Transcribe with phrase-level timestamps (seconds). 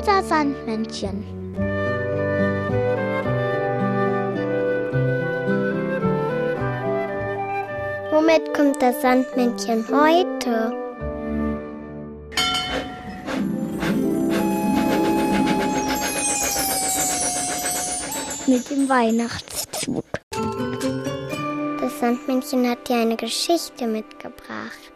[0.00, 1.24] Unser Sandmännchen.
[8.12, 10.72] Womit kommt das Sandmännchen heute?
[18.46, 20.04] Mit dem Weihnachtszug.
[21.80, 24.92] Das Sandmännchen hat dir eine Geschichte mitgebracht.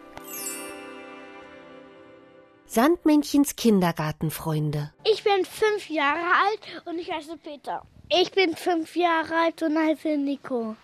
[2.75, 4.91] Sandmännchens Kindergartenfreunde.
[5.05, 7.81] Ich bin fünf Jahre alt und ich heiße Peter.
[8.09, 10.75] Ich bin fünf Jahre alt und heiße Nico.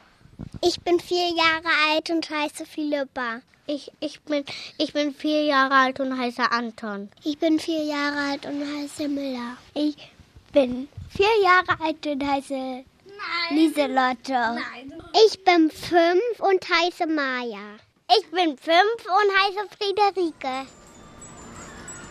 [0.63, 3.41] Ich bin vier Jahre alt und heiße Philippa.
[3.67, 4.45] Ich, ich, bin,
[4.77, 7.09] ich bin vier Jahre alt und heiße Anton.
[7.25, 9.57] Ich bin vier Jahre alt und heiße Miller.
[9.73, 9.97] Ich
[10.53, 12.85] bin vier Jahre alt und heiße
[13.49, 14.61] Lieselotte.
[15.25, 17.75] Ich bin fünf und heiße Maja.
[18.17, 20.67] Ich bin fünf und heiße Friederike.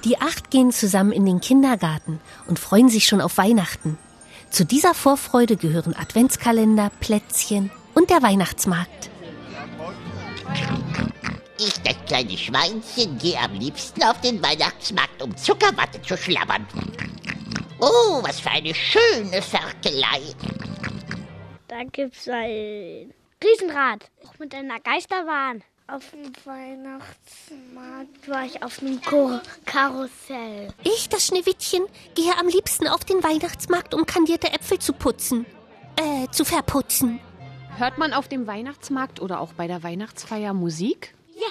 [0.04, 3.98] Die acht gehen zusammen in den Kindergarten und freuen sich schon auf Weihnachten.
[4.50, 9.10] Zu dieser Vorfreude gehören Adventskalender, Plätzchen und der Weihnachtsmarkt.
[11.58, 16.66] Ich, das kleine Schweinchen, gehe am liebsten auf den Weihnachtsmarkt, um Zuckerwatte zu schlabbern.
[17.78, 20.20] Oh, was für eine schöne Ferkelei.
[21.68, 23.12] Da gibt's ein
[23.44, 24.10] Riesenrad.
[24.26, 25.62] Auch mit einer Geisterbahn.
[25.92, 30.72] Auf dem Weihnachtsmarkt war ich auf Kar Karussell.
[30.84, 31.82] Ich, das Schneewittchen,
[32.14, 35.46] gehe am liebsten auf den Weihnachtsmarkt, um kandierte Äpfel zu putzen.
[35.96, 37.18] Äh, zu verputzen.
[37.76, 41.12] Hört man auf dem Weihnachtsmarkt oder auch bei der Weihnachtsfeier Musik?
[41.34, 41.48] Ja, ja,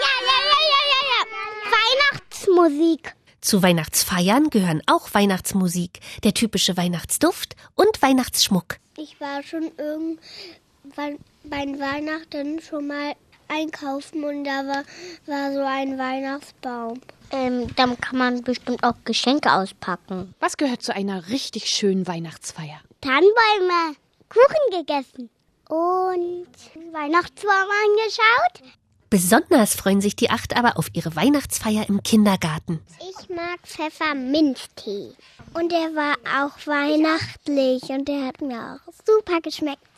[0.00, 2.12] ja, ja, ja, ja, ja.
[2.12, 3.16] Weihnachtsmusik.
[3.40, 8.76] Zu Weihnachtsfeiern gehören auch Weihnachtsmusik, der typische Weihnachtsduft und Weihnachtsschmuck.
[8.96, 13.14] Ich war schon irgendwann bei Weihnachten schon mal
[13.50, 14.84] einkaufen und da war,
[15.26, 17.00] war so ein Weihnachtsbaum.
[17.32, 20.34] Ähm, dann kann man bestimmt auch Geschenke auspacken.
[20.40, 22.80] Was gehört zu einer richtig schönen Weihnachtsfeier?
[23.00, 23.96] Tannenbäume,
[24.28, 25.30] Kuchen gegessen
[25.68, 28.74] und Weihnachtsbaum angeschaut.
[29.10, 32.80] Besonders freuen sich die acht aber auf ihre Weihnachtsfeier im Kindergarten.
[33.00, 35.14] Ich mag Pfefferminztee.
[35.52, 36.14] Und der war
[36.44, 39.89] auch weihnachtlich und der hat mir auch super geschmeckt.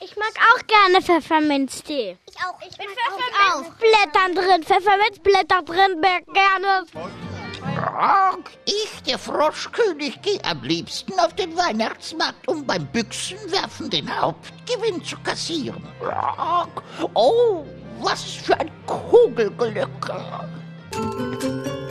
[0.00, 2.16] Ich mag auch gerne Pfefferminztee.
[2.28, 2.58] Ich auch.
[2.60, 4.62] Ich Mit Pfefferminzblättern drin.
[4.62, 6.00] Pfefferminzblätter drin,
[6.32, 6.86] gerne.
[8.64, 15.16] Ich, der Froschkönig, gehe am liebsten auf den Weihnachtsmarkt, um beim Büchsenwerfen den Hauptgewinn zu
[15.20, 15.82] kassieren.
[17.14, 17.64] Oh,
[18.00, 19.88] was für ein Kugelglück.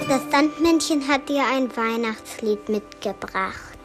[0.07, 3.77] Das Sandmännchen hat dir ein Weihnachtslied mitgebracht.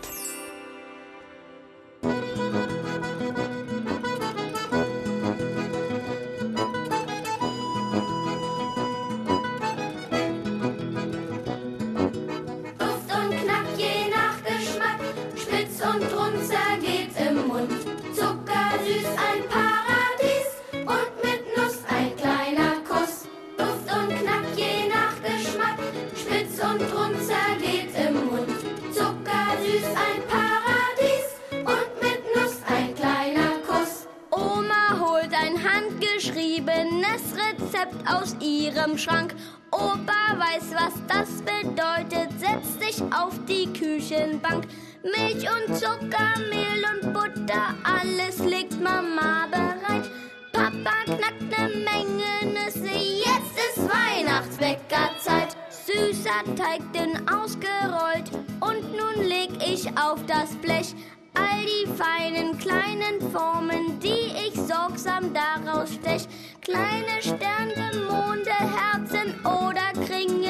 [36.42, 39.34] Handgeschriebenes Rezept aus ihrem Schrank.
[39.70, 44.66] Opa weiß, was das bedeutet, setzt sich auf die Küchenbank.
[45.02, 50.10] Milch und Zucker, Mehl und Butter, alles legt Mama bereit.
[50.52, 55.56] Papa knackt ne Menge Nüsse, jetzt ist Weihnachtsbäckerzeit.
[55.70, 58.30] Süßer Teig dünn ausgerollt
[58.60, 60.94] und nun leg ich auf das Blech
[61.34, 66.26] all die feinen kleinen Formen, die ich sorgsam daraus stech.
[66.60, 70.41] Kleine Sterne, Monde, Herzen oder Kringel,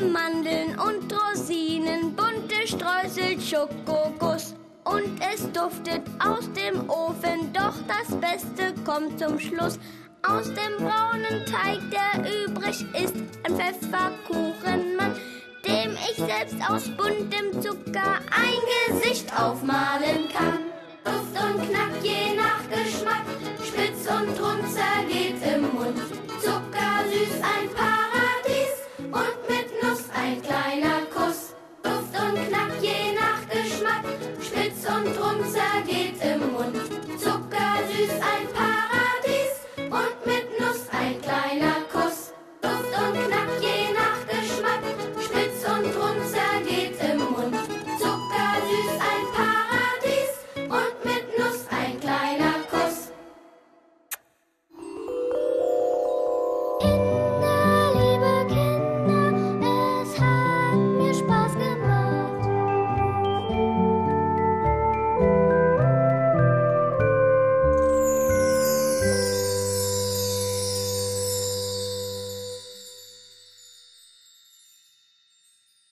[0.00, 4.54] Mandeln und Rosinen, bunte Streusel, Schokoguss.
[4.84, 9.78] Und es duftet aus dem Ofen, doch das beste kommt zum Schluss.
[10.22, 13.14] Aus dem braunen Teig, der übrig ist,
[13.44, 15.14] ein Pfefferkuchenmann,
[15.66, 20.60] dem ich selbst aus buntem Zucker ein Gesicht aufmalen kann.
[21.04, 21.83] Duft und je